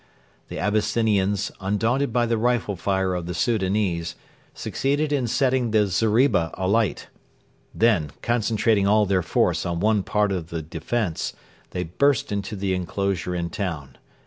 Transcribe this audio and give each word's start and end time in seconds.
The 0.47 0.57
Abyssinians, 0.57 1.51
undaunted 1.61 2.11
by 2.11 2.25
the 2.25 2.39
rifle 2.39 2.75
fire 2.75 3.13
of 3.13 3.27
the 3.27 3.35
Soudanese, 3.35 4.15
succeeded 4.55 5.13
in 5.13 5.27
setting 5.27 5.69
the 5.69 5.85
zeriba 5.85 6.49
alight. 6.55 7.07
Then, 7.75 8.09
concentrating 8.23 8.87
all 8.87 9.05
their 9.05 9.21
force 9.21 9.63
on 9.63 9.79
one 9.79 10.01
part 10.01 10.31
of 10.31 10.49
the 10.49 10.63
defence, 10.63 11.33
they 11.69 11.83
burst 11.83 12.31
into 12.31 12.55
the 12.55 12.73
enclosure 12.73 13.35
and 13.35 13.53
town. 13.53 13.99